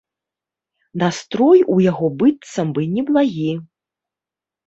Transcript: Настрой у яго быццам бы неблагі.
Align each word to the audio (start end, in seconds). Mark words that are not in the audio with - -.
Настрой 1.01 1.59
у 1.75 1.75
яго 1.91 2.09
быццам 2.23 2.67
бы 2.77 2.81
неблагі. 2.95 3.51